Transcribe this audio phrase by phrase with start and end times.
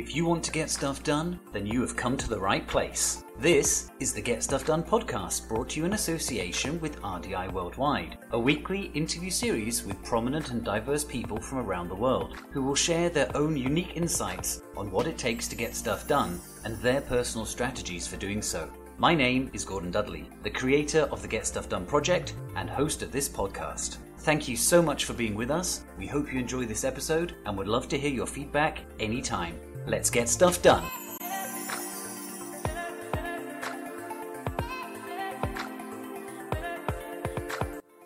[0.00, 3.22] If you want to get stuff done, then you have come to the right place.
[3.38, 8.16] This is the Get Stuff Done podcast brought to you in association with RDI Worldwide,
[8.30, 12.74] a weekly interview series with prominent and diverse people from around the world who will
[12.74, 17.02] share their own unique insights on what it takes to get stuff done and their
[17.02, 18.70] personal strategies for doing so.
[19.00, 23.00] My name is Gordon Dudley, the creator of the Get Stuff Done project and host
[23.00, 23.96] of this podcast.
[24.18, 25.84] Thank you so much for being with us.
[25.96, 29.58] We hope you enjoy this episode and would love to hear your feedback anytime.
[29.86, 30.84] Let's get stuff done.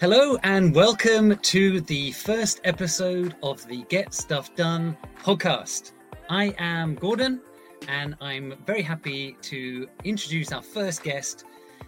[0.00, 5.90] Hello, and welcome to the first episode of the Get Stuff Done podcast.
[6.30, 7.40] I am Gordon,
[7.88, 11.44] and I'm very happy to introduce our first guest,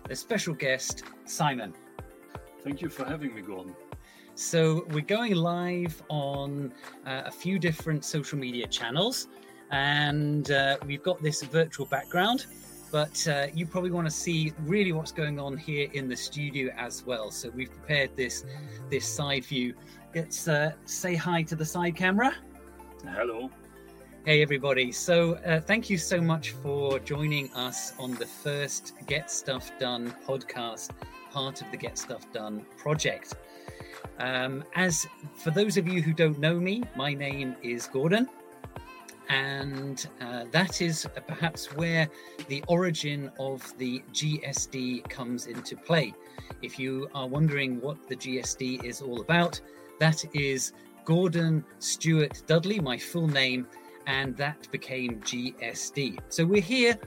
[0.08, 1.74] the special guest, Simon.
[2.64, 3.74] Thank you for having me, Gordon.
[4.34, 6.72] So, we're going live on
[7.06, 9.28] uh, a few different social media channels
[9.70, 12.46] and uh, we've got this virtual background
[12.92, 16.72] but uh, you probably want to see really what's going on here in the studio
[16.76, 18.44] as well so we've prepared this
[18.90, 19.74] this side view
[20.14, 22.32] let's uh, say hi to the side camera
[23.04, 23.50] hello
[24.26, 29.30] hey everybody so uh, thank you so much for joining us on the first get
[29.30, 30.90] stuff done podcast
[31.30, 33.36] part of the get stuff done project
[34.18, 38.28] um, as for those of you who don't know me my name is gordon
[39.28, 42.08] and uh, that is perhaps where
[42.48, 46.14] the origin of the GSD comes into play.
[46.62, 49.60] If you are wondering what the GSD is all about,
[49.98, 53.66] that is Gordon Stewart Dudley, my full name,
[54.06, 56.18] and that became GSD.
[56.28, 56.98] So we're here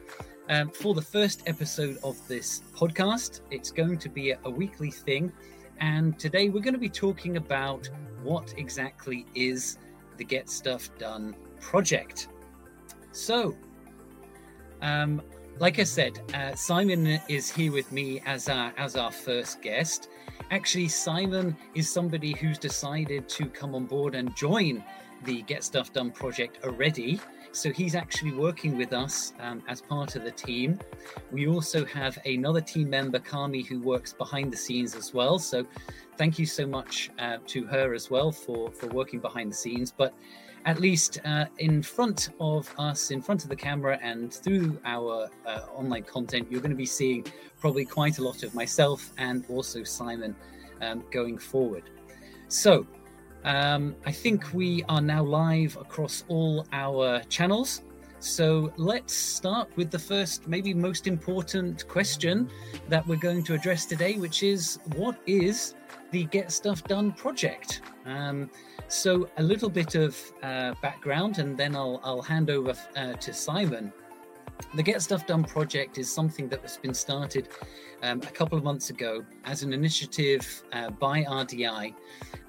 [0.49, 3.41] um, for the first episode of this podcast.
[3.51, 5.31] It's going to be a, a weekly thing,
[5.79, 7.89] and today we're going to be talking about
[8.23, 9.77] what exactly is
[10.17, 12.27] the Get Stuff Done project.
[13.11, 13.55] So,
[14.81, 15.21] um,
[15.59, 20.09] like I said, uh, Simon is here with me as our as our first guest.
[20.51, 24.83] Actually, Simon is somebody who's decided to come on board and join
[25.25, 27.19] the Get Stuff Done project already.
[27.51, 30.79] So he's actually working with us um, as part of the team.
[31.31, 35.39] We also have another team member, Kami, who works behind the scenes as well.
[35.39, 35.65] So
[36.17, 39.91] thank you so much uh, to her as well for for working behind the scenes.
[39.91, 40.13] But
[40.65, 45.29] at least uh, in front of us, in front of the camera, and through our
[45.45, 47.25] uh, online content, you're going to be seeing
[47.59, 50.35] probably quite a lot of myself and also Simon
[50.81, 51.83] um, going forward.
[52.47, 52.85] So,
[53.43, 57.83] um, I think we are now live across all our channels.
[58.19, 62.49] So let's start with the first, maybe most important question
[62.89, 65.75] that we're going to address today, which is what is
[66.11, 67.81] the Get Stuff Done project?
[68.05, 68.49] Um,
[68.87, 73.33] so, a little bit of uh, background, and then I'll, I'll hand over uh, to
[73.33, 73.93] Simon.
[74.75, 77.49] The Get Stuff Done project is something that has been started
[78.03, 81.93] um, a couple of months ago as an initiative uh, by RDI.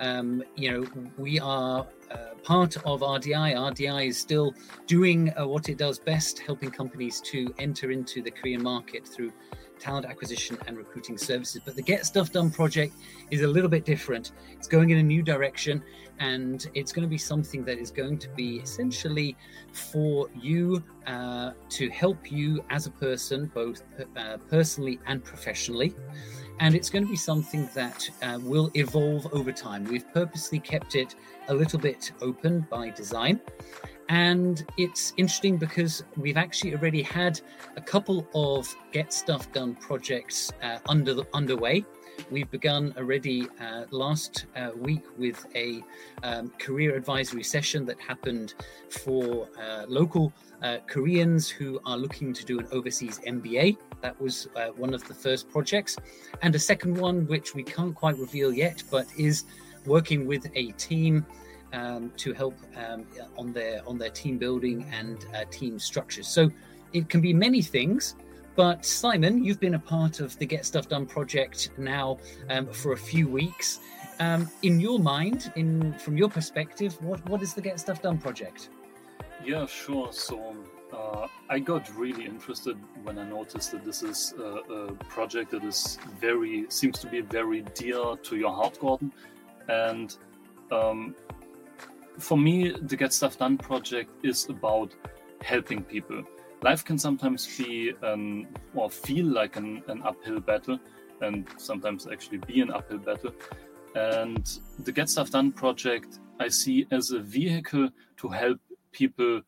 [0.01, 3.55] Um, you know, we are uh, part of RDI.
[3.55, 4.55] RDI is still
[4.87, 9.33] doing uh, what it does best, helping companies to enter into the Korean market through
[9.81, 11.61] talent acquisition and recruiting services.
[11.65, 12.95] But the Get Stuff Done project
[13.31, 14.33] is a little bit different.
[14.53, 15.83] It's going in a new direction
[16.21, 19.37] and it's going to be something that is going to be essentially
[19.73, 23.83] for you uh, to help you as a person, both
[24.17, 25.95] uh, personally and professionally.
[26.61, 29.85] And it's going to be something that uh, will evolve over time.
[29.85, 31.15] We've purposely kept it
[31.49, 33.41] a little bit open by design.
[34.11, 37.41] And it's interesting because we've actually already had
[37.77, 41.85] a couple of Get Stuff Done projects uh, under the, underway.
[42.29, 45.85] We've begun already uh, last uh, week with a
[46.25, 48.55] um, career advisory session that happened
[48.89, 53.77] for uh, local uh, Koreans who are looking to do an overseas MBA.
[54.01, 55.97] That was uh, one of the first projects.
[56.43, 59.45] And a second one, which we can't quite reveal yet, but is
[59.87, 61.25] working with a team.
[61.73, 63.07] Um, to help um,
[63.39, 66.27] on their on their team building and uh, team structures.
[66.27, 66.51] So
[66.93, 68.17] it can be many things,
[68.57, 72.19] but Simon, you've been a part of the Get Stuff Done project now
[72.49, 73.81] um, for a few weeks.
[74.19, 78.19] Um, in your mind, in from your perspective, what what is the Get Stuff Done
[78.19, 78.71] project?
[79.45, 80.13] Yeah, sure.
[80.13, 80.57] So
[80.93, 85.65] uh, I got really interested when I noticed that this is a, a, project that
[85.65, 89.13] is very seems to be very dear to your heart, Gordon.
[89.69, 90.17] And
[90.71, 91.15] um,
[92.21, 94.95] for me, the Get Stuff Done project is about
[95.43, 96.23] helping people
[96.63, 100.79] life can sometimes be um, or feel like an, an uphill battle
[101.21, 103.33] and sometimes actually be an uphill battle.
[103.95, 108.61] And the Get Stuff Done project I see as a vehicle to help
[108.93, 109.43] people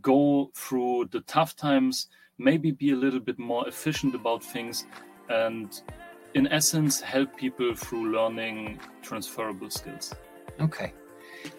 [0.00, 2.08] go through the tough times,
[2.38, 4.86] maybe be a little bit more efficient about things,
[5.28, 5.80] and
[6.34, 10.12] in essence, help people through learning transferable skills.
[10.60, 10.92] Okay.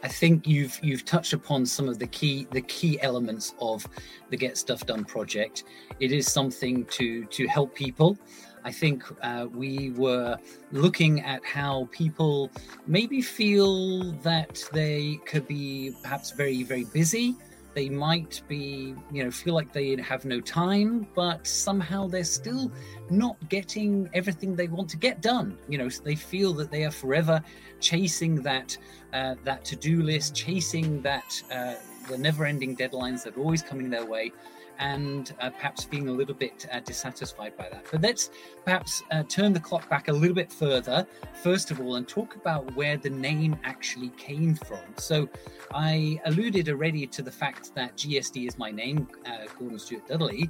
[0.03, 3.87] I think you've you've touched upon some of the key the key elements of
[4.29, 5.63] the Get Stuff Done project.
[5.99, 8.17] It is something to to help people.
[8.63, 10.37] I think uh, we were
[10.71, 12.49] looking at how people
[12.87, 17.35] maybe feel that they could be perhaps very very busy
[17.75, 22.71] they might be you know feel like they have no time but somehow they're still
[23.09, 25.57] not getting everything they want to get done.
[25.69, 27.43] You know they feel that they are forever
[27.79, 28.75] chasing that
[29.13, 31.75] uh, that to-do list chasing that uh,
[32.07, 34.31] the never-ending deadlines that are always coming their way
[34.79, 37.85] and uh, perhaps being a little bit uh, dissatisfied by that.
[37.91, 38.29] But let's
[38.63, 42.35] perhaps uh, turn the clock back a little bit further, first of all, and talk
[42.35, 44.83] about where the name actually came from.
[44.97, 45.29] So
[45.73, 50.49] I alluded already to the fact that GSD is my name, uh, Gordon Stuart Dudley,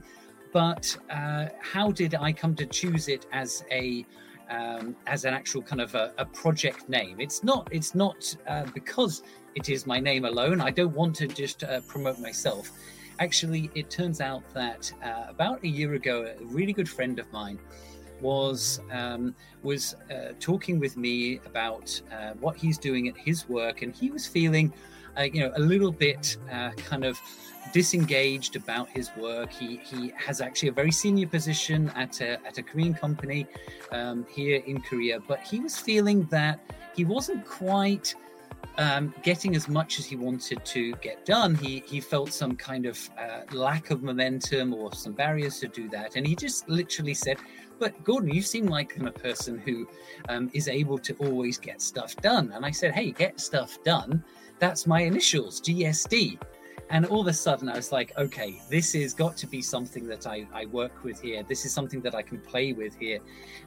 [0.54, 4.06] but uh, how did I come to choose it as a
[4.50, 7.20] um, as an actual kind of a, a, project name.
[7.20, 7.68] It's not.
[7.72, 9.24] It's not uh, because
[9.56, 10.62] it is my name alone.
[10.62, 12.72] I don't want to just uh, promote myself.
[13.20, 17.32] Actually, it turns out that uh, about a year ago, a really good friend of
[17.32, 17.58] mine
[18.22, 19.34] was um,
[19.64, 24.12] was uh, talking with me about uh, what he's doing at his work, and he
[24.12, 24.74] was feeling,
[25.18, 27.20] uh, you know, a little bit uh, kind of
[27.74, 29.52] disengaged about his work.
[29.52, 33.48] He he has actually a very senior position at a at a Korean company
[33.92, 36.60] um, here in Korea, but he was feeling that
[36.96, 38.16] he wasn't quite
[38.78, 42.86] um, getting as much as he wanted to get done, he he felt some kind
[42.86, 47.14] of uh, lack of momentum or some barriers to do that, and he just literally
[47.14, 47.38] said,
[47.80, 49.88] "But Gordon, you seem like a person who
[50.30, 54.24] um, is able to always get stuff done." And I said, "Hey, get stuff done.
[54.60, 56.40] That's my initials, GSD."
[56.96, 60.08] And all of a sudden, I was like, okay, this has got to be something
[60.08, 61.44] that I, I work with here.
[61.44, 63.20] This is something that I can play with here.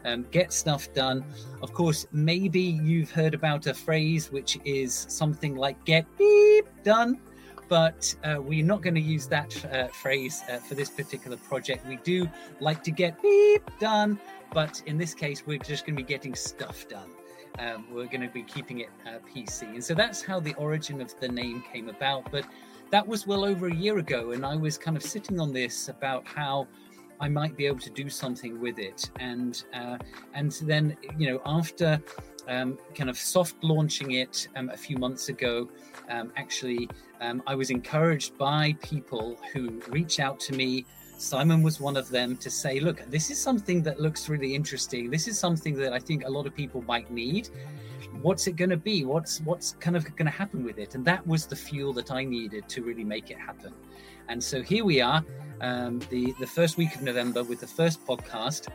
[0.06, 1.26] Um, get stuff done.
[1.60, 7.20] Of course, maybe you've heard about a phrase which is something like get beep done
[7.69, 11.86] but uh, we're not going to use that uh, phrase uh, for this particular project.
[11.86, 12.26] We do
[12.60, 14.19] like to get beep done,
[14.54, 17.10] but in this case, we're just going to be getting stuff done.
[17.58, 19.64] Um, we're going to be keeping it uh, PC.
[19.64, 22.32] And so that's how the origin of the name came about.
[22.32, 22.46] But
[22.90, 25.88] that was well over a year ago, and I was kind of sitting on this
[25.88, 26.67] about how
[27.20, 29.99] I might be able to do something with it, and uh,
[30.35, 32.00] and then you know after
[32.46, 35.69] um, kind of soft launching it um, a few months ago,
[36.08, 36.88] um, actually
[37.20, 40.87] um, I was encouraged by people who reached out to me.
[41.19, 45.11] Simon was one of them to say, look, this is something that looks really interesting.
[45.11, 47.49] This is something that I think a lot of people might need
[48.23, 49.05] what's it going to be?
[49.05, 50.94] What's what's kind of going to happen with it?
[50.94, 53.73] And that was the fuel that i needed to really make it happen.
[54.29, 55.25] And so here we are
[55.61, 58.69] um, the the first week of november with the first podcast.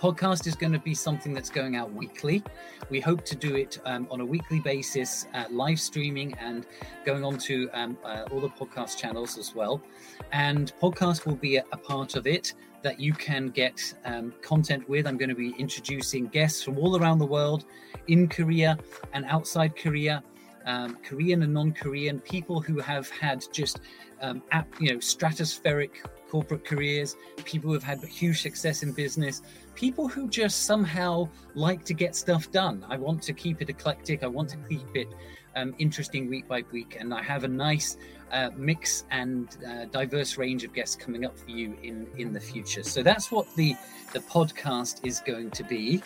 [0.00, 2.44] Podcast is going to be something that's going out weekly.
[2.88, 6.66] We hope to do it um, on a weekly basis uh, live streaming and
[7.04, 9.82] going on to um, uh, all the podcast channels as well.
[10.30, 12.54] And podcast will be a, a part of it
[12.88, 15.06] that you can get um, content with.
[15.06, 17.66] I'm going to be introducing guests from all around the world
[18.06, 18.78] in Korea
[19.12, 20.22] and outside Korea,
[20.64, 23.80] um, Korean and non Korean, people who have had just
[24.22, 24.42] um,
[24.80, 25.90] you know stratospheric
[26.30, 27.14] corporate careers,
[27.44, 29.42] people who have had huge success in business,
[29.74, 32.86] people who just somehow like to get stuff done.
[32.88, 34.22] I want to keep it eclectic.
[34.22, 35.08] I want to keep it
[35.56, 37.96] um, interesting week by week, and I have a nice
[38.32, 42.40] uh, mix and uh, diverse range of guests coming up for you in in the
[42.40, 42.82] future.
[42.82, 43.76] So that's what the
[44.12, 46.02] the podcast is going to be,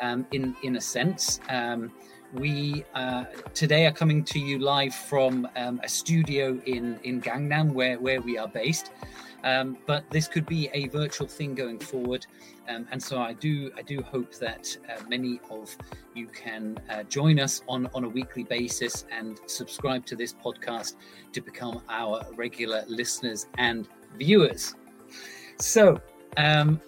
[0.00, 1.40] um, in in a sense.
[1.48, 1.92] Um,
[2.34, 3.24] we uh,
[3.54, 8.20] today are coming to you live from um, a studio in in Gangnam, where where
[8.20, 8.90] we are based.
[9.44, 12.26] Um, but this could be a virtual thing going forward,
[12.68, 15.76] um, and so I do I do hope that uh, many of
[16.14, 20.94] you can uh, join us on on a weekly basis and subscribe to this podcast
[21.32, 23.88] to become our regular listeners and
[24.18, 24.74] viewers.
[25.58, 26.00] So.
[26.36, 26.80] Um,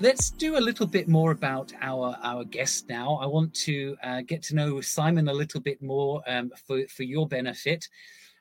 [0.00, 3.14] let's do a little bit more about our our guest now.
[3.14, 7.04] I want to uh, get to know Simon a little bit more um, for for
[7.04, 7.88] your benefit.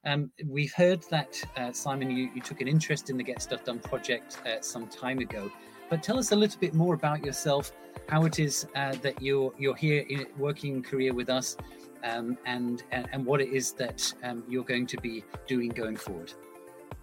[0.05, 3.65] Um, we've heard that, uh, Simon, you, you, took an interest in the Get Stuff
[3.65, 5.51] Done project uh, some time ago.
[5.89, 7.73] But tell us a little bit more about yourself,
[8.07, 11.57] how it is uh, that you're you're here in, working career with us,
[12.03, 15.97] um, and, and, and what it is that um, you're going to be doing going
[15.97, 16.31] forward.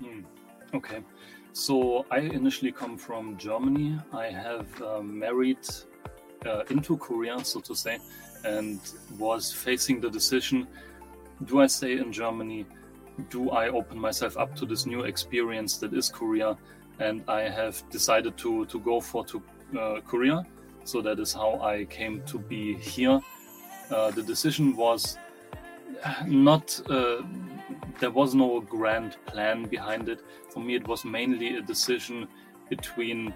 [0.02, 0.24] Mm.
[0.74, 1.02] Okay,
[1.56, 3.98] so I initially come from Germany.
[4.12, 5.64] I have uh, married
[6.44, 7.98] uh, into Korea, so to say,
[8.44, 8.78] and
[9.18, 10.66] was facing the decision:
[11.46, 12.66] do I stay in Germany?
[13.30, 16.56] do I open myself up to this new experience that is Korea?
[16.98, 19.42] And I have decided to to go for to
[19.78, 20.44] uh, Korea.
[20.84, 23.20] So that is how I came to be here.
[23.90, 25.18] Uh, the decision was
[26.26, 27.22] not uh,
[28.00, 30.20] there was no grand plan behind it.
[30.50, 32.28] For me, it was mainly a decision
[32.68, 33.34] between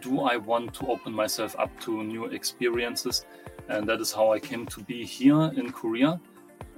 [0.00, 3.26] do I want to open myself up to new experiences,
[3.68, 6.20] and that is how I came to be here in Korea.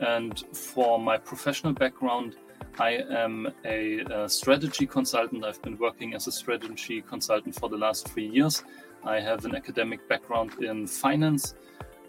[0.01, 2.37] And for my professional background,
[2.79, 5.45] I am a, a, strategy consultant.
[5.45, 8.65] I've been working as a strategy consultant for the last three years.
[9.05, 11.55] I have an academic background in finance,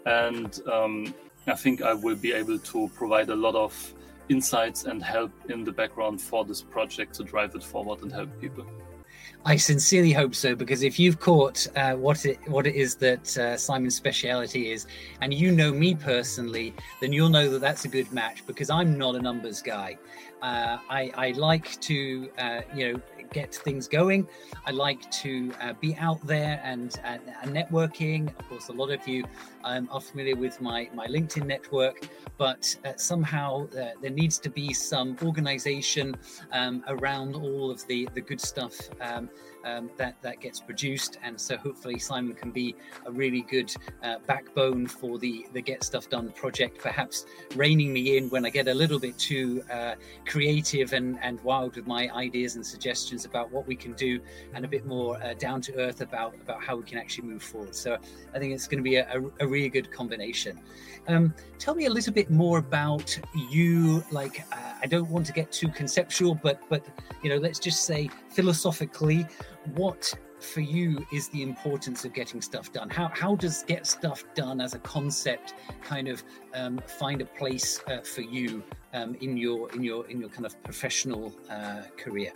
[0.04, 1.14] and um,
[1.46, 3.94] I think I will be able to provide a lot of
[4.28, 8.28] insights and help in the background for this project to drive it forward and help
[8.40, 8.66] people.
[9.44, 13.38] I sincerely hope so because if you've caught uh, what it what it is that
[13.38, 14.86] uh, Simon's speciality is,
[15.20, 18.98] and you know me personally, then you'll know that that's a good match because I'm
[18.98, 19.96] not a numbers guy.
[20.42, 23.00] Uh, I, I, like to uh, you know
[23.32, 24.26] get things going.
[24.66, 28.28] I like to uh, be out there and, and, and, networking.
[28.38, 29.24] Of course, a lot of you
[29.64, 34.50] um, are familiar with my, my LinkedIn network, but uh, somehow uh, there needs to
[34.50, 36.16] be some organization
[36.52, 38.76] um, around all of the, the good stuff.
[39.00, 39.28] Um,
[39.68, 42.74] um, that that gets produced, and so hopefully Simon can be
[43.06, 43.70] a really good
[44.02, 46.78] uh, backbone for the the Get Stuff Done project.
[46.78, 49.94] Perhaps reining me in when I get a little bit too uh,
[50.26, 54.20] creative and and wild with my ideas and suggestions about what we can do,
[54.54, 57.42] and a bit more uh, down to earth about about how we can actually move
[57.42, 57.74] forward.
[57.74, 57.98] So
[58.34, 60.60] I think it's going to be a, a, a really good combination.
[61.08, 63.18] Um, tell me a little bit more about
[63.50, 64.04] you.
[64.10, 66.84] Like, uh, I don't want to get too conceptual, but but
[67.22, 69.26] you know, let's just say philosophically,
[69.74, 72.88] what for you is the importance of getting stuff done?
[72.88, 76.22] How how does get stuff done as a concept kind of
[76.54, 78.62] um, find a place uh, for you
[78.94, 82.32] um, in your in your in your kind of professional uh, career?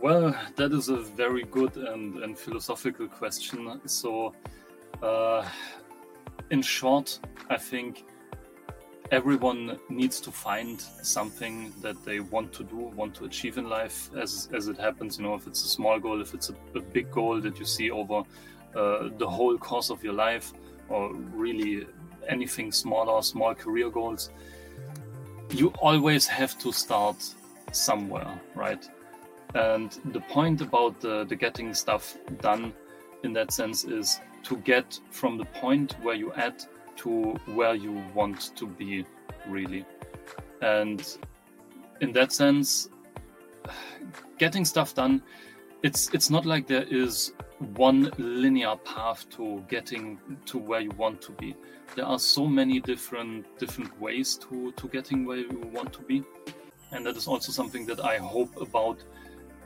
[0.00, 3.80] Well, that is a very good and, and philosophical question.
[3.86, 4.34] So,
[5.02, 5.48] uh,
[6.50, 8.04] in short, I think
[9.10, 14.10] everyone needs to find something that they want to do, want to achieve in life
[14.16, 15.18] as, as it happens.
[15.18, 17.64] You know, if it's a small goal, if it's a, a big goal that you
[17.64, 18.22] see over
[18.74, 20.52] uh, the whole course of your life,
[20.88, 21.86] or really
[22.28, 24.30] anything smaller, small career goals,
[25.50, 27.16] you always have to start
[27.72, 28.88] somewhere, right?
[29.54, 32.72] And the point about the, the getting stuff done
[33.22, 36.66] in that sense is to get from the point where you at
[36.96, 39.04] to where you want to be
[39.48, 39.84] really.
[40.62, 41.06] And
[42.00, 42.88] in that sense
[44.38, 45.22] getting stuff done
[45.82, 47.32] it's it's not like there is
[47.76, 51.54] one linear path to getting to where you want to be.
[51.94, 56.24] There are so many different different ways to to getting where you want to be.
[56.90, 59.04] And that is also something that i hope about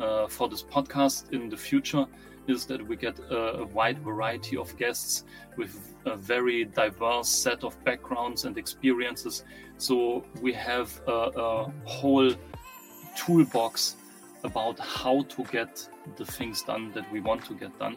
[0.00, 2.06] uh, for this podcast in the future
[2.48, 5.24] is that we get a, wide variety of guests
[5.56, 9.44] with a very diverse set of backgrounds and experiences.
[9.76, 12.32] So we have a, a whole
[13.16, 13.96] toolbox
[14.44, 17.96] about how to get the things done that we want to get done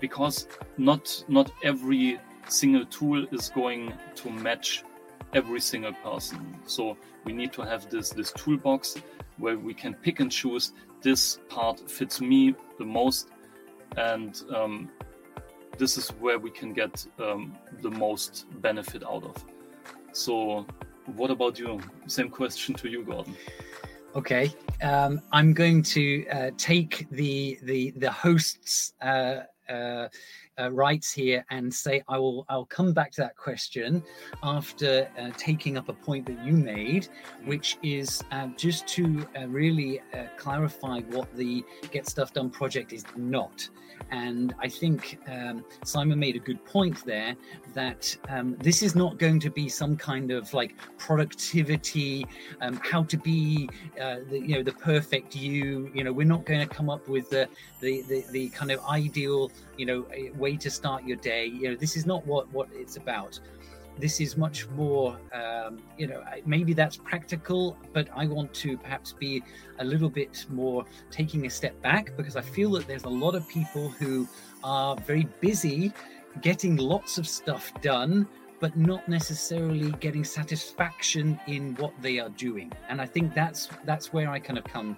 [0.00, 0.46] because
[0.76, 4.84] not not every single tool is going to match
[5.32, 8.96] every single person so we need to have this this toolbox
[9.38, 13.28] where we can pick and choose this part fits me the most
[13.96, 14.90] and um,
[15.78, 19.44] this is where we can get um, the most benefit out of.
[20.12, 20.66] So,
[21.16, 21.80] what about you?
[22.06, 23.36] Same question to you, Gordon.
[24.14, 24.50] Okay,
[24.82, 30.08] um, I'm going to uh, take the the the host's uh, uh,
[30.60, 34.02] uh, rights here and say I will I'll come back to that question
[34.42, 37.08] after uh, taking up a point that you made,
[37.44, 42.92] which is uh, just to uh, really uh, clarify what the Get Stuff Done project
[42.92, 43.68] is not.
[44.10, 47.34] And I think um, Simon made a good point there
[47.74, 52.26] that um, this is not going to be some kind of like productivity,
[52.60, 53.68] um, how to be,
[54.00, 55.90] uh, the, you know, the perfect you.
[55.94, 57.48] You know, we're not going to come up with the,
[57.80, 60.06] the the, the kind of ideal, you know,
[60.46, 61.46] way to start your day.
[61.46, 63.40] You know, this is not what what it's about
[63.98, 69.12] this is much more um, you know maybe that's practical but i want to perhaps
[69.12, 69.42] be
[69.78, 73.34] a little bit more taking a step back because i feel that there's a lot
[73.34, 74.28] of people who
[74.62, 75.92] are very busy
[76.42, 78.28] getting lots of stuff done
[78.60, 84.12] but not necessarily getting satisfaction in what they are doing and i think that's that's
[84.12, 84.96] where i kind of come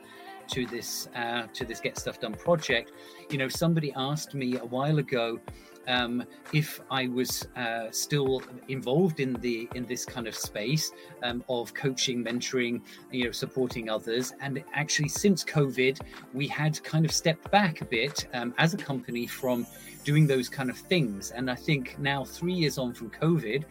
[0.48, 2.92] to this uh, to this get stuff done project
[3.30, 5.40] you know somebody asked me a while ago
[5.88, 11.42] um, if I was uh, still involved in the in this kind of space um,
[11.48, 14.34] of coaching, mentoring, you know, supporting others.
[14.40, 16.00] And actually, since COVID,
[16.34, 19.66] we had kind of stepped back a bit um, as a company from
[20.04, 21.30] doing those kind of things.
[21.32, 23.64] And I think now, three years on from COVID.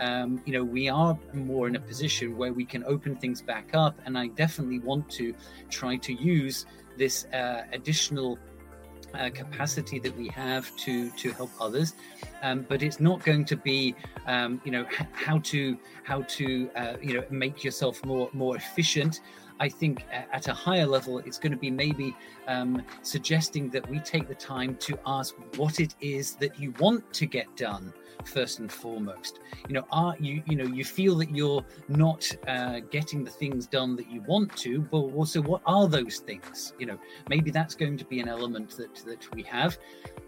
[0.00, 3.70] Um, you know, we are more in a position where we can open things back
[3.74, 3.98] up.
[4.04, 5.34] And I definitely want to
[5.70, 8.38] try to use this uh, additional
[9.14, 11.94] uh, capacity that we have to to help others
[12.42, 13.94] um, but it's not going to be
[14.26, 18.56] um, you know h- how to how to uh, you know make yourself more more
[18.56, 19.20] efficient
[19.58, 22.14] I think at a higher level, it's going to be maybe
[22.46, 27.10] um, suggesting that we take the time to ask what it is that you want
[27.14, 27.92] to get done
[28.24, 29.40] first and foremost.
[29.68, 33.66] You know, are you you know you feel that you're not uh, getting the things
[33.66, 36.72] done that you want to, but also what are those things?
[36.78, 39.78] You know, maybe that's going to be an element that that we have,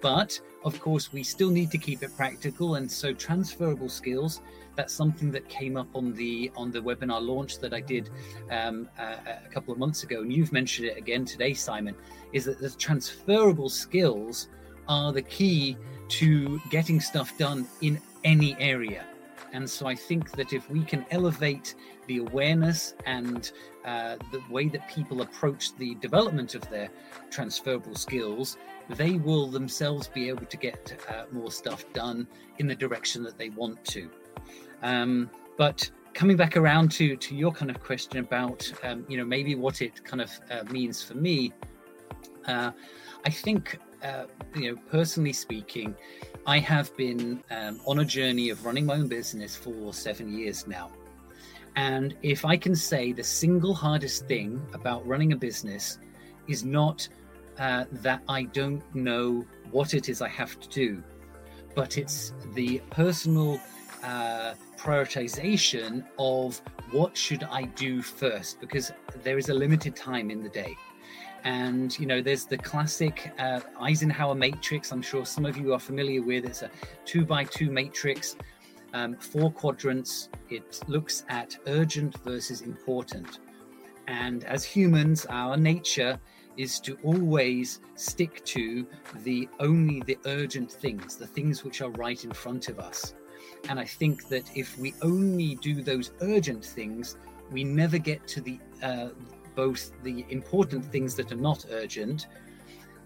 [0.00, 4.40] but of course we still need to keep it practical, and so transferable skills.
[4.76, 8.10] That's something that came up on the on the webinar launch that I did
[8.50, 11.96] um, uh, a couple of months ago, and you've mentioned it again today, Simon.
[12.32, 14.48] Is that the transferable skills
[14.88, 15.76] are the key
[16.08, 19.04] to getting stuff done in any area.
[19.52, 21.74] And so I think that if we can elevate
[22.06, 23.50] the awareness and
[23.84, 26.90] uh, the way that people approach the development of their
[27.30, 28.56] transferable skills,
[28.90, 32.26] they will themselves be able to get uh, more stuff done
[32.58, 34.10] in the direction that they want to.
[34.82, 39.24] Um, but coming back around to to your kind of question about um, you know
[39.24, 41.52] maybe what it kind of uh, means for me,
[42.46, 42.70] uh,
[43.24, 44.24] I think uh,
[44.54, 45.94] you know, personally speaking,
[46.46, 50.66] I have been um, on a journey of running my own business for seven years
[50.66, 50.90] now.
[51.76, 55.98] And if I can say the single hardest thing about running a business
[56.48, 57.08] is not
[57.58, 61.02] uh, that I don't know what it is I have to do,
[61.74, 63.60] but it's the personal
[64.02, 66.60] uh, prioritization of
[66.92, 70.74] what should I do first, because there is a limited time in the day.
[71.44, 74.92] And you know, there's the classic uh, Eisenhower matrix.
[74.92, 76.44] I'm sure some of you are familiar with.
[76.44, 76.70] It's a
[77.04, 78.36] two by two matrix,
[78.92, 80.28] um, four quadrants.
[80.50, 83.40] It looks at urgent versus important.
[84.08, 86.18] And as humans, our nature
[86.56, 88.86] is to always stick to
[89.22, 93.14] the only the urgent things, the things which are right in front of us.
[93.68, 97.16] And I think that if we only do those urgent things,
[97.50, 99.08] we never get to the uh,
[99.58, 102.28] both the important things that are not urgent,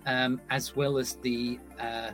[0.05, 2.11] um, as well as the uh,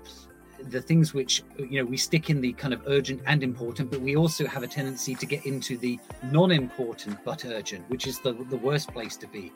[0.74, 4.00] the things which you know we stick in the kind of urgent and important, but
[4.00, 8.32] we also have a tendency to get into the non-important but urgent, which is the
[8.54, 9.52] the worst place to be.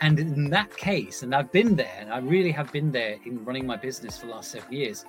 [0.00, 3.44] And in that case, and I've been there, and I really have been there in
[3.44, 5.04] running my business for the last seven years,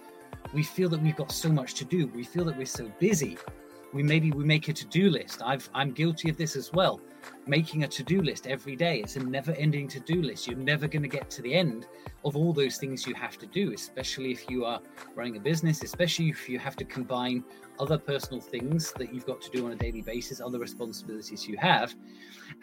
[0.51, 2.07] we feel that we've got so much to do.
[2.07, 3.37] We feel that we're so busy.
[3.93, 5.43] We maybe we make a to-do list.
[5.51, 6.95] I've I'm guilty of this as well
[7.47, 8.99] making a to-do list every day.
[8.99, 10.47] It's a never-ending to-do list.
[10.47, 11.88] You're never going to get to the end
[12.23, 14.79] of all those things you have to do especially if you are
[15.13, 17.43] running a business especially if you have to combine
[17.79, 21.57] other personal things that you've got to do on a daily basis other responsibilities you
[21.57, 21.93] have.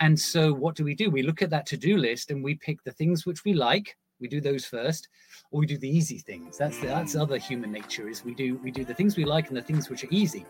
[0.01, 1.11] And so what do we do?
[1.11, 3.97] We look at that to-do list and we pick the things which we like.
[4.21, 5.09] We do those first
[5.51, 6.57] or we do the easy things.
[6.57, 7.21] That's the, that's mm.
[7.21, 9.91] other human nature is we do we do the things we like and the things
[9.91, 10.47] which are easy.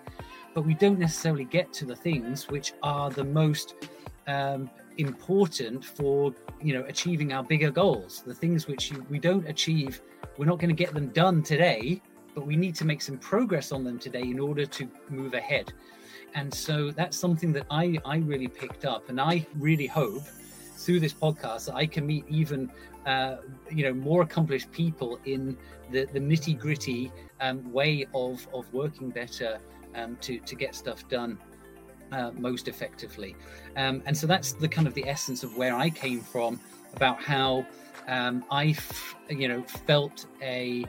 [0.55, 3.75] But we don't necessarily get to the things which are the most
[4.27, 9.49] um, important for you know achieving our bigger goals the things which you, we don't
[9.49, 10.03] achieve
[10.37, 12.01] we're not going to get them done today
[12.35, 15.73] but we need to make some progress on them today in order to move ahead.
[16.35, 20.23] And so that's something that i i really picked up and i really hope
[20.77, 22.71] through this podcast that i can meet even
[23.05, 23.37] uh,
[23.71, 25.57] you know more accomplished people in
[25.91, 29.59] the the nitty gritty um, way of of working better
[29.95, 31.39] um, to to get stuff done
[32.13, 33.35] uh, most effectively.
[33.77, 36.61] Um, and so that's the kind of the essence of where I came from
[36.95, 37.67] about how
[38.09, 40.85] um, I, f- you know, felt a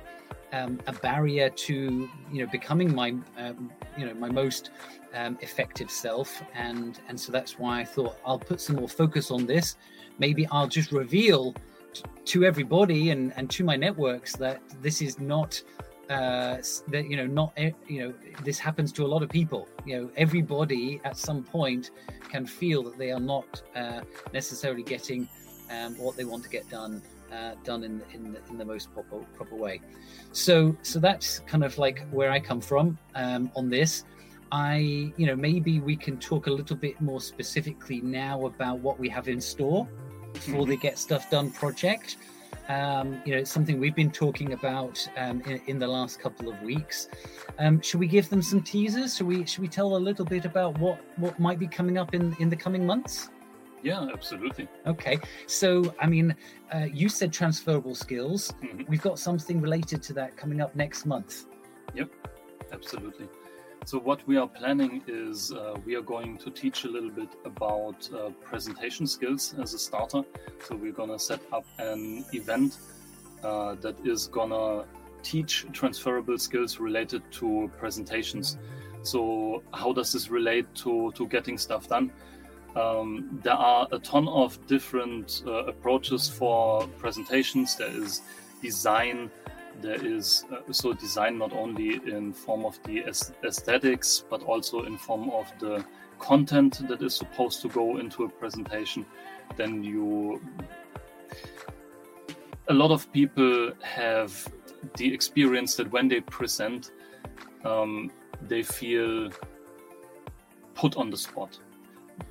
[0.51, 4.69] um, a barrier to you know becoming my um, you know my most
[5.13, 9.31] um, effective self, and and so that's why I thought I'll put some more focus
[9.31, 9.77] on this.
[10.19, 11.55] Maybe I'll just reveal
[11.93, 15.61] t- to everybody and and to my networks that this is not
[16.09, 16.57] uh,
[16.89, 18.13] that you know not you know
[18.43, 19.67] this happens to a lot of people.
[19.85, 21.91] You know everybody at some point
[22.29, 24.01] can feel that they are not uh,
[24.33, 25.27] necessarily getting
[25.71, 28.93] um, what they want to get done uh, done in in the, in the most
[28.93, 29.81] proper proper way.
[30.31, 34.05] So so that's kind of like where i come from um, on this.
[34.51, 38.99] I you know maybe we can talk a little bit more specifically now about what
[38.99, 39.87] we have in store
[40.33, 40.69] for mm-hmm.
[40.69, 42.17] the get stuff done project
[42.69, 46.49] Um, you know, it's something we've been talking about um, in, in, the last couple
[46.49, 47.09] of weeks.
[47.59, 49.17] Um, should we give them some teasers?
[49.17, 52.13] Should we should we tell a little bit about what what might be coming up
[52.13, 53.29] in in the coming months?
[53.83, 54.69] Yeah, absolutely.
[54.87, 56.35] Okay, so I mean,
[56.73, 58.53] uh, you said transferable skills.
[58.63, 58.83] Mm-hmm.
[58.87, 61.45] We've got something related to that coming up next month.
[61.93, 62.09] Yep,
[62.71, 63.27] absolutely.
[63.85, 67.27] So what we are planning is uh, we are going to teach a little bit
[67.43, 70.23] about uh, presentation skills as a starter.
[70.65, 72.77] So we're gonna set up an event
[73.43, 74.85] uh, that is gonna
[75.21, 78.57] teach transferable skills related to presentations.
[79.01, 82.09] So how does this relate to to getting stuff done?
[82.77, 87.75] Um, there are a ton of different uh, approaches for presentations.
[87.75, 88.21] There is
[88.61, 89.29] design
[89.81, 93.03] there is uh, so design not only in form of the
[93.43, 95.83] aesthetics but also in form of the
[96.19, 99.05] content that is supposed to go into a presentation
[99.57, 100.41] then you
[102.69, 104.47] a lot of people have
[104.97, 106.91] the experience that when they present
[107.65, 108.11] um,
[108.47, 109.29] they feel
[110.75, 111.59] put on the spot.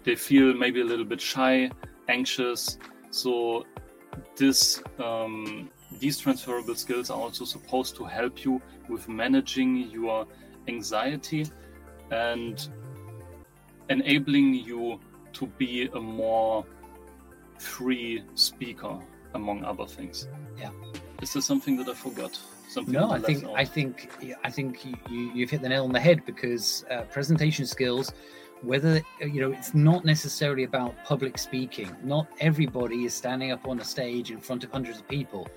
[0.04, 1.70] They feel maybe a little bit shy
[2.08, 2.78] anxious.
[3.10, 3.66] So
[4.36, 10.26] this um, these transferable skills are also supposed to help you with managing your
[10.68, 11.46] anxiety
[12.10, 12.68] and
[13.88, 15.00] enabling you
[15.32, 16.64] to be a more
[17.58, 18.98] free speaker
[19.34, 20.28] among other things.
[20.58, 20.70] Yeah.
[21.20, 22.38] Is there something that i forgot?
[22.68, 24.10] Something no i think i think
[24.44, 28.14] i think you, you've hit the nail on the head because uh, presentation skills
[28.62, 31.94] whether you know it's not necessarily about public speaking.
[32.02, 35.48] Not everybody is standing up on a stage in front of hundreds of people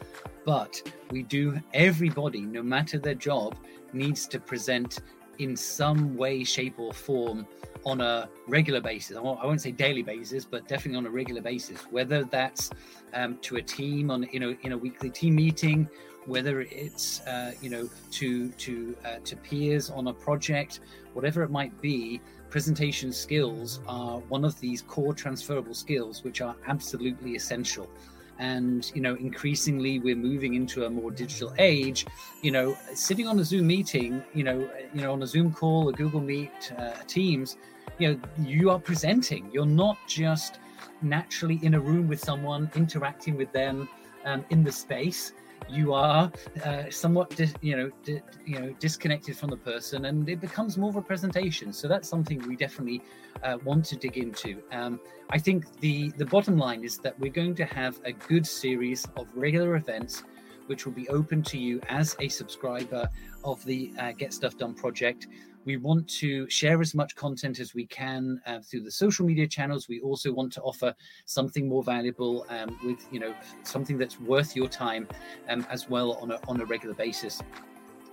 [0.46, 3.58] but we do everybody no matter their job
[3.92, 5.00] needs to present
[5.40, 7.46] in some way shape or form
[7.86, 9.18] on a regular basis.
[9.18, 11.82] I won't, say daily basis but definitely on a regular basis.
[11.92, 12.70] Whether that's
[13.14, 15.90] um, to a team on you know in a weekly team meeting
[16.26, 20.80] whether it's uh, you know to to uh, to peers on a project
[21.14, 26.56] whatever it might be presentation skills are one of these core transferable skills which are
[26.68, 27.90] absolutely essential.
[28.38, 32.06] And you know increasingly we're moving into a more digital age
[32.42, 35.88] you know sitting on a zoom meeting you know you know on a zoom call
[35.88, 37.56] a google meet uh, teams
[37.98, 39.50] you know you are presenting.
[39.52, 40.60] You're not just
[41.02, 43.88] naturally in a room with someone interacting with them
[44.26, 45.34] um, in the space
[45.70, 46.32] you are
[46.64, 50.78] uh, somewhat dis, you know di, you know disconnected from the person and it becomes
[50.78, 51.74] more of a presentation.
[51.74, 53.02] So that's something we definitely
[53.44, 54.62] uh, want to dig into.
[54.72, 58.46] Um, i think the the bottom line is that we're going to have a good
[58.46, 60.24] series of regular events
[60.68, 63.08] which will be open to you as a subscriber
[63.44, 65.28] of the uh, get stuff done project
[65.66, 69.48] we want to share as much content as we can uh, through the social media
[69.48, 69.90] channels.
[69.90, 70.94] We also want to offer
[71.26, 75.08] something more valuable um, with, you know, something that's worth your time
[75.50, 77.42] um, as well on a, on a regular basis.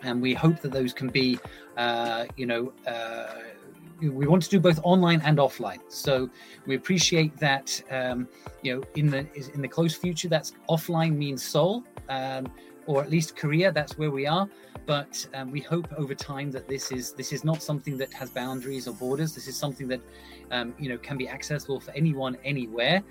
[0.02, 1.38] And we hope that those can be,
[1.76, 3.34] uh, you know, uh,
[4.00, 5.78] we want to do both online and offline.
[5.88, 6.28] So
[6.66, 7.80] we appreciate that.
[7.90, 8.26] Um,
[8.62, 9.20] you know, in the
[9.54, 12.46] in the close future, that's offline means Seoul, um,
[12.86, 13.72] or at least Korea.
[13.72, 14.48] That's where we are
[14.86, 18.30] but um, we hope over time that this is this is not something that has
[18.30, 19.34] boundaries or borders.
[19.34, 20.00] This is something that
[20.50, 23.02] um, you know can be accessible for anyone anywhere.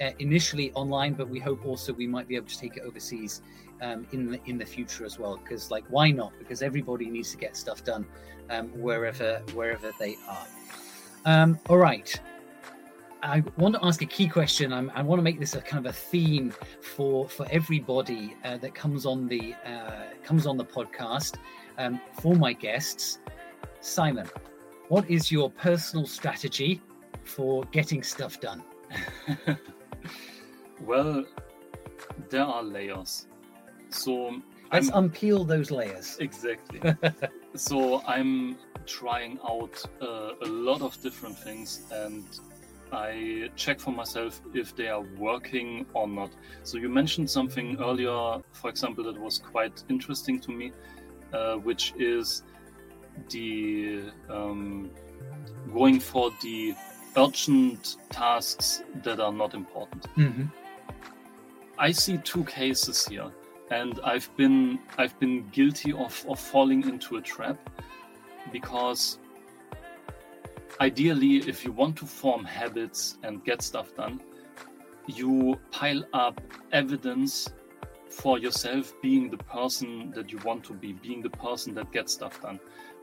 [0.00, 3.42] Uh, initially online, but we hope also we might be able to take it overseas
[3.82, 5.36] um, in the in the future as well.
[5.36, 6.32] Because like, why not?
[6.38, 8.06] Because everybody needs to get stuff done
[8.48, 10.46] um, wherever wherever they are.
[11.24, 12.18] Um, all right.
[13.22, 14.72] I want to ask a key question.
[14.72, 18.58] I'm, i want to make this a kind of a theme for for everybody uh,
[18.58, 21.36] that comes on the uh, comes on the podcast
[21.78, 23.18] um, for my guests.
[23.80, 24.28] Simon,
[24.88, 26.80] what is your personal strategy
[27.24, 28.62] for getting stuff done?
[30.80, 31.24] well,
[32.30, 33.26] there are layers.
[33.90, 34.40] So
[34.72, 36.16] let's I'm, unpeel those layers.
[36.20, 36.80] Exactly.
[37.54, 42.24] so I'm trying out uh, a lot of different things and
[42.92, 46.30] I check for myself if they are working or not.
[46.62, 50.72] So you mentioned something earlier, for example, that was quite interesting to me,
[51.32, 52.42] uh, which is
[53.30, 54.90] the um,
[55.72, 56.74] going for the
[57.16, 60.06] urgent tasks that are not important.
[60.16, 60.44] Mm-hmm.
[61.78, 63.30] I see two cases here,
[63.70, 67.56] and I've been I've been guilty of, of falling into a trap
[68.52, 69.18] because
[70.80, 74.20] ideally, if you want to form habits and get stuff done,
[75.06, 76.40] you pile up
[76.72, 77.48] evidence
[78.10, 82.12] for yourself being the person that you want to be, being the person that gets
[82.12, 82.60] stuff done.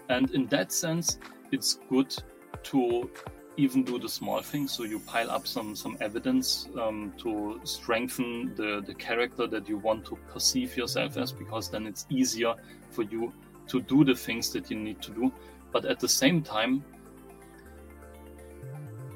[0.10, 1.20] And in that sense,
[1.52, 2.16] it's good
[2.64, 3.10] to
[3.58, 4.72] even do the small things.
[4.72, 9.78] So you pile up some some evidence um, to strengthen the the character that you
[9.78, 12.54] want to perceive yourself as, because then it's easier
[12.92, 13.34] for you
[13.68, 15.32] to do the things that you need to do.
[15.72, 16.84] But at the same time,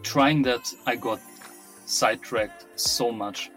[0.09, 1.19] trying that, I got
[1.85, 3.51] sidetracked so much.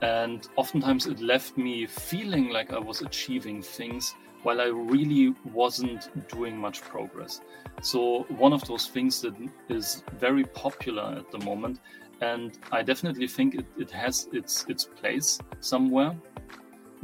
[0.00, 4.14] And oftentimes it left me feeling like I was achieving things
[4.44, 7.40] while I really wasn't doing much progress.
[7.82, 9.34] So, one of those things that
[9.68, 11.80] is very popular at the moment,
[12.20, 16.14] and I definitely think it, it has its, its place somewhere.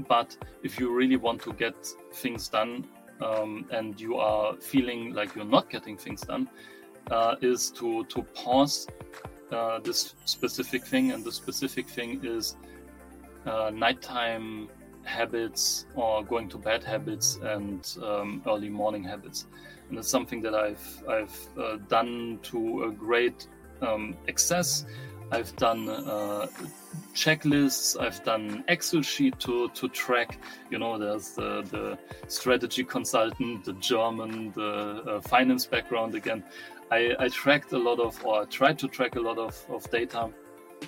[0.06, 1.74] But if you really want to get
[2.12, 2.86] things done
[3.20, 6.48] um, and you are feeling like you're not getting things done,
[7.11, 8.87] uh, is to, to pause
[9.51, 11.12] uh, this specific thing.
[11.12, 12.57] And the specific thing is
[13.47, 14.68] uh, nighttime
[15.05, 19.47] habits or going to bed habits and um, early morning habits.
[19.88, 23.49] And it's something that I've I've uh, done to a great
[23.81, 24.85] um, excess.
[25.31, 26.47] I've done uh,
[27.14, 28.01] checklists.
[28.01, 30.38] I've done Excel sheet to to track.
[30.71, 34.73] You know, there's the the strategy consultant, the German, the
[35.07, 36.44] uh, finance background again.
[36.90, 39.88] I, I tracked a lot of, or I tried to track a lot of, of
[39.90, 40.31] data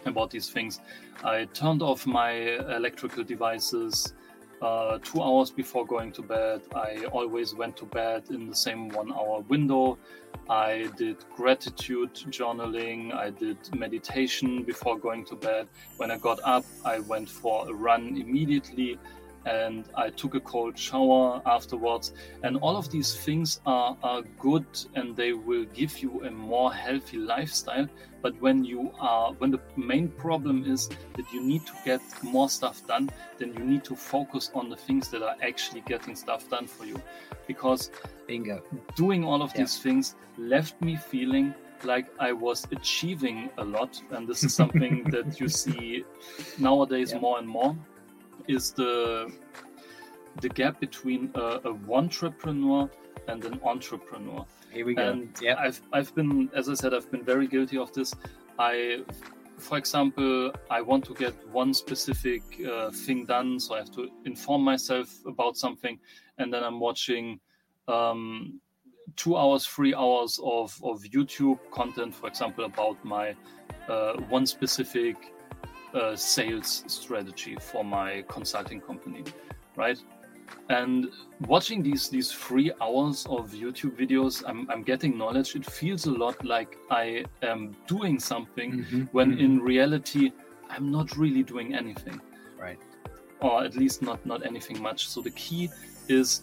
[0.07, 0.81] about these things.
[1.23, 2.33] I turned off my
[2.75, 4.15] electrical devices
[4.63, 6.61] uh, two hours before going to bed.
[6.75, 9.99] I always went to bed in the same one hour window.
[10.49, 13.15] I did gratitude journaling.
[13.15, 15.69] I did meditation before going to bed.
[15.97, 18.99] When I got up, I went for a run immediately
[19.47, 22.13] and I took a cold shower afterwards.
[22.43, 26.73] And all of these things are, are good and they will give you a more
[26.73, 27.89] healthy lifestyle.
[28.23, 32.51] But when you are, when the main problem is that you need to get more
[32.51, 36.49] stuff done, then you need to focus on the things that are actually getting stuff
[36.51, 37.01] done for you.
[37.47, 37.91] Because
[38.27, 38.63] bingo,
[38.95, 39.63] doing all of yeah.
[39.63, 44.03] these things left me feeling like I was achieving a lot.
[44.11, 46.05] And this is something that you see
[46.59, 47.21] nowadays yeah.
[47.21, 47.75] more and more
[48.49, 49.33] is the
[50.41, 52.89] the gap between a, a wantrepreneur
[53.29, 54.45] and an entrepreneur.
[54.71, 55.11] Here we go.
[55.11, 58.15] And yeah, I've I've been, as I said, I've been very guilty of this.
[58.59, 59.03] I,
[59.59, 64.09] for example, I want to get one specific uh, thing done, so I have to
[64.25, 65.99] inform myself about something,
[66.39, 67.41] and then I'm watching
[67.89, 68.61] um,
[69.17, 73.35] two hours, three hours of of YouTube content, for example, about my
[73.89, 75.17] uh, one specific
[75.95, 79.25] uh, sales strategy for my consulting company,
[79.77, 79.99] right?
[80.69, 81.11] And
[81.47, 85.55] watching these these three hours of YouTube videos, I'm, I'm getting knowledge.
[85.55, 89.03] It feels a lot like I am doing something mm-hmm.
[89.13, 89.45] when mm-hmm.
[89.45, 90.33] in reality
[90.69, 92.21] I'm not really doing anything.
[92.59, 92.79] Right.
[93.41, 95.09] Or at least not not anything much.
[95.09, 95.71] So the key
[96.09, 96.43] is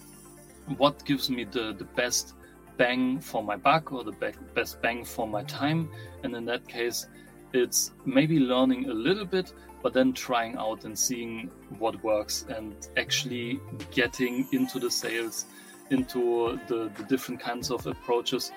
[0.77, 2.33] what gives me the, the best
[2.77, 5.89] bang for my buck or the best bang for my time.
[6.23, 7.07] And in that case,
[7.53, 12.89] it's maybe learning a little bit, but then trying out and seeing what works and
[12.97, 13.59] actually
[13.91, 15.45] getting into the sales,
[15.89, 18.51] into the, the different kinds of approaches.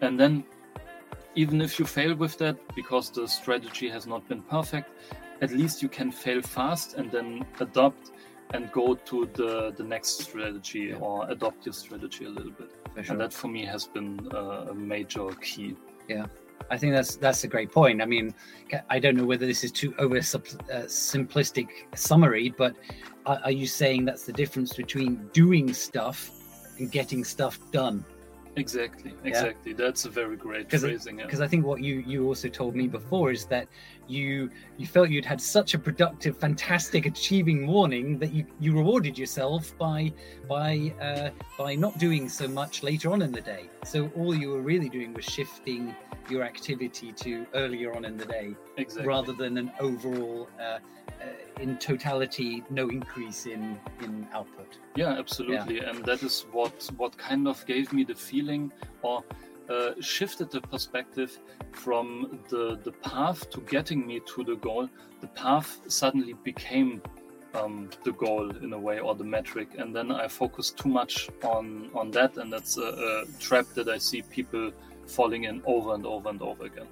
[0.00, 0.44] And then,
[1.34, 4.90] even if you fail with that because the strategy has not been perfect,
[5.40, 8.10] at least you can fail fast and then adopt
[8.54, 10.96] and go to the, the next strategy yeah.
[10.96, 12.70] or adopt your strategy a little bit.
[13.02, 13.12] Sure.
[13.12, 15.76] And that for me has been uh, a major key.
[16.08, 16.26] Yeah.
[16.70, 18.02] I think that's that's a great point.
[18.02, 18.34] I mean,
[18.90, 22.74] I don't know whether this is too over uh, simplistic summary, but
[23.26, 26.30] are, are you saying that's the difference between doing stuff
[26.78, 28.04] and getting stuff done?
[28.58, 29.72] Exactly, exactly.
[29.72, 29.78] Yeah?
[29.78, 31.16] That's a very great phrasing.
[31.16, 31.44] Because yeah.
[31.44, 33.68] I think what you you also told me before is that
[34.08, 39.18] you you felt you'd had such a productive, fantastic, achieving morning that you you rewarded
[39.18, 40.12] yourself by
[40.48, 43.68] by uh, by not doing so much later on in the day.
[43.84, 45.94] So all you were really doing was shifting
[46.30, 49.06] your activity to earlier on in the day, exactly.
[49.06, 50.48] rather than an overall.
[50.60, 50.78] Uh,
[51.20, 51.26] uh,
[51.60, 55.90] in totality no increase in in output yeah absolutely yeah.
[55.90, 58.70] and that is what what kind of gave me the feeling
[59.02, 59.24] or
[59.68, 61.40] uh, shifted the perspective
[61.72, 64.88] from the the path to getting me to the goal
[65.20, 67.02] the path suddenly became
[67.54, 71.28] um, the goal in a way or the metric and then i focused too much
[71.42, 74.70] on on that and that's a, a trap that i see people
[75.06, 76.86] falling in over and over and over again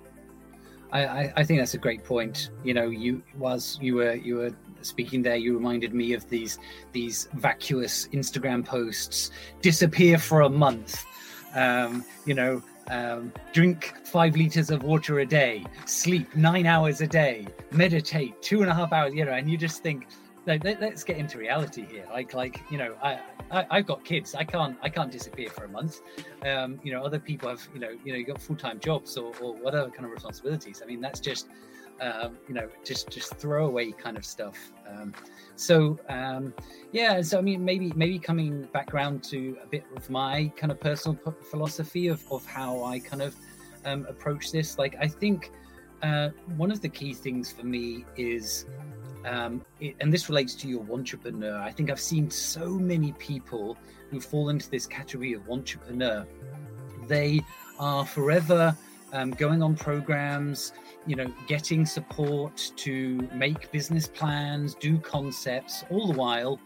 [0.92, 2.50] I, I, think that's a great point.
[2.64, 6.58] You know, you was you were you were speaking there, you reminded me of these
[6.92, 9.30] these vacuous Instagram posts
[9.62, 11.04] disappear for a month.
[11.54, 17.06] Um, you know, um, drink five liters of water a day, sleep nine hours a
[17.06, 19.14] day, meditate two and a half hours.
[19.14, 20.06] You know, and you just think,
[20.46, 22.04] let, us get into reality here.
[22.12, 24.34] Like, like you know, I, I have got kids.
[24.34, 26.00] I can't I can't disappear for a month.
[26.44, 29.16] Um, you know, other people have you know you know you got full time jobs
[29.16, 30.82] or, or whatever kind of responsibilities.
[30.82, 31.48] I mean, that's just
[32.00, 34.72] um, you know just just throwaway kind of stuff.
[34.88, 35.14] Um,
[35.56, 36.54] so um,
[36.92, 40.70] yeah, so I mean, maybe maybe coming back around to a bit of my kind
[40.70, 41.18] of personal
[41.50, 43.34] philosophy of of how I kind of
[43.86, 44.78] um, approach this.
[44.78, 45.50] Like, I think
[46.02, 48.66] uh, one of the key things for me is
[49.26, 51.60] um, it, and this relates to your wantrepreneur.
[51.60, 53.76] I think I've seen so many people
[54.10, 56.26] who fall into this category of wantrepreneur.
[57.06, 57.40] They
[57.78, 58.76] are forever
[59.12, 60.72] um, going on programs,
[61.06, 66.60] you know, getting support to make business plans, do concepts, all the while,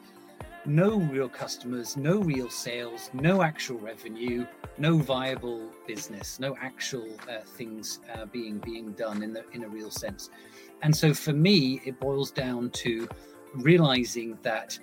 [0.66, 4.46] no real customers, no real sales, no actual revenue,
[4.78, 9.68] no viable business, no actual uh, things uh, being being done in the in a
[9.68, 10.30] real sense.
[10.82, 13.08] And so for me, it boils down to
[13.54, 14.78] realizing that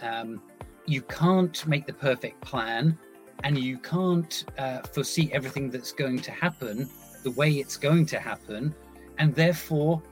[0.00, 0.42] um,
[0.86, 2.98] you can't make the perfect plan
[3.44, 6.88] and you can't uh, foresee everything that's going to happen
[7.22, 8.74] the way it's going to happen.
[9.18, 10.02] And therefore,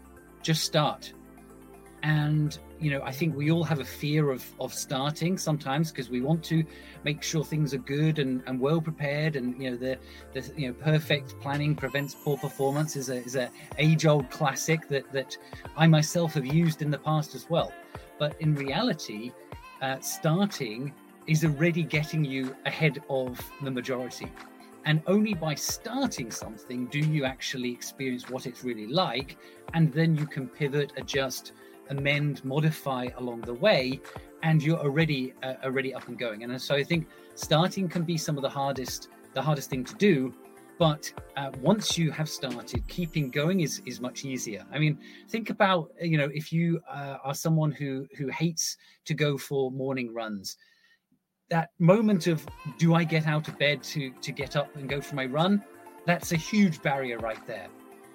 [0.43, 1.13] just start.
[2.03, 6.09] And you know, I think we all have a fear of of starting sometimes because
[6.09, 6.65] we want to
[7.05, 9.37] make sure things are good and, and well prepared.
[9.37, 9.99] And you know, the
[10.33, 14.89] the you know perfect planning prevents poor performance is a is a age old classic
[14.89, 15.37] that that
[15.77, 17.73] I myself have used in the past as well.
[18.19, 19.33] But in reality,
[19.83, 20.93] uh, starting
[21.27, 24.33] is already getting you ahead of the majority.
[24.87, 29.37] And only by starting something do you actually experience what it's really like,
[29.75, 31.53] and then you can pivot, adjust
[31.91, 34.01] amend, modify along the way,
[34.43, 36.43] and you're already uh, already up and going.
[36.43, 39.95] And so I think starting can be some of the hardest the hardest thing to
[39.95, 40.35] do.
[40.79, 44.65] But uh, once you have started, keeping going is is much easier.
[44.73, 44.99] I mean,
[45.29, 49.71] think about you know if you uh, are someone who who hates to go for
[49.71, 50.57] morning runs,
[51.51, 52.47] that moment of
[52.79, 55.63] do I get out of bed to to get up and go for my run?
[56.07, 57.69] That's a huge barrier right there.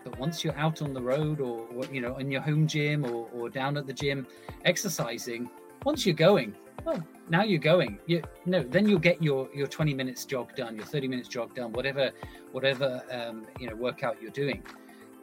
[0.06, 3.04] But once you're out on the road or, or you know in your home gym
[3.04, 4.28] or, or down at the gym
[4.64, 5.50] exercising,
[5.84, 7.98] once you're going, well, now you're going.
[8.06, 11.56] You no, then you'll get your your 20 minutes jog done, your 30 minutes jog
[11.56, 12.12] done, whatever
[12.52, 14.64] whatever um, you know workout you're doing.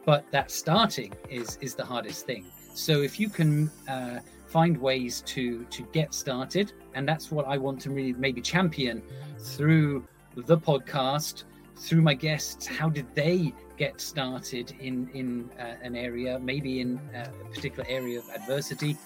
[0.05, 2.45] But that starting is is the hardest thing.
[2.73, 7.57] So if you can uh, find ways to to get started, and that's what I
[7.57, 9.01] want to really maybe champion
[9.39, 11.45] through the podcast,
[11.77, 12.65] through my guests.
[12.65, 17.85] How did they get started in in uh, an area, maybe in uh, a particular
[17.89, 18.97] area of adversity,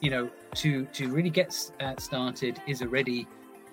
[0.00, 3.26] you know, to to really get uh, started is already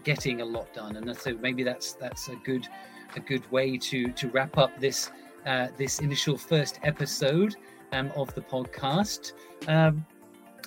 [0.03, 2.67] getting a lot done, and so maybe that's that's a good
[3.15, 5.11] a good way to to wrap up this
[5.45, 7.55] uh, this initial first episode
[7.91, 9.33] um, of the podcast.
[9.67, 10.05] Um,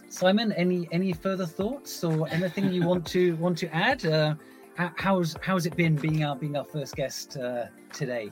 [0.09, 4.05] Simon, any any further thoughts or anything you want to want to add?
[4.05, 4.35] Uh,
[4.77, 8.31] how's how's it been being our being our first guest uh, today?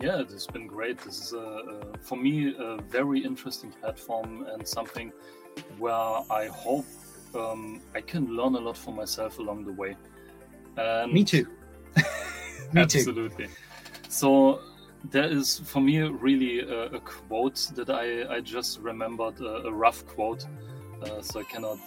[0.00, 0.98] Yeah, it has been great.
[0.98, 5.10] This is, a, a, for me, a very interesting platform and something
[5.78, 6.84] where I hope
[7.34, 9.96] um, I can learn a lot for myself along the way.
[10.76, 11.46] And me too.
[12.72, 13.46] me absolutely.
[13.46, 13.52] Too.
[14.08, 14.60] So
[15.10, 20.06] there is, for me, really a, a quote that I, I just remembered, a, rough
[20.06, 20.46] quote.
[21.02, 21.78] Uh, so I cannot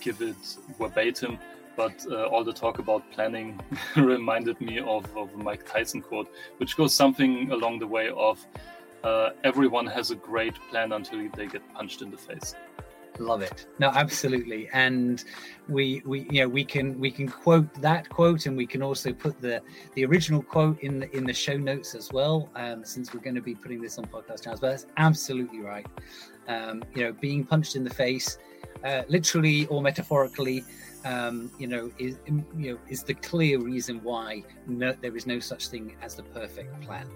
[0.00, 0.36] give it
[0.78, 1.38] verbatim
[1.76, 3.60] but uh, all the talk about planning
[3.96, 8.44] reminded me of, of Mike Tyson quote, which goes something along the way of
[9.02, 12.54] uh, everyone has a great plan until they get punched in the face.
[13.20, 13.66] Love it.
[13.78, 14.68] No absolutely.
[14.72, 15.22] And
[15.68, 19.12] we we you know we can we can quote that quote and we can also
[19.12, 19.62] put the
[19.94, 23.36] the original quote in the in the show notes as well um, since we're going
[23.36, 25.86] to be putting this on podcast channels but that's absolutely right.
[26.48, 28.38] Um, you know being punched in the face
[28.84, 30.64] uh, literally or metaphorically
[31.04, 35.38] um, you know, is you know is the clear reason why no, there is no
[35.38, 37.08] such thing as the perfect plan.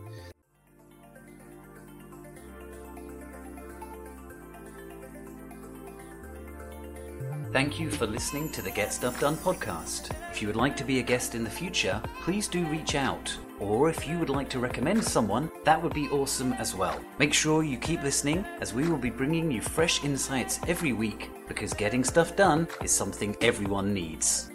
[7.51, 10.11] Thank you for listening to the Get Stuff Done podcast.
[10.31, 13.35] If you would like to be a guest in the future, please do reach out.
[13.61, 17.01] Or if you would like to recommend someone, that would be awesome as well.
[17.19, 21.31] Make sure you keep listening as we will be bringing you fresh insights every week
[21.49, 24.51] because getting stuff done is something everyone needs.